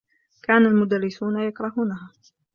[0.43, 2.13] كان المدرّسون يكرهونها.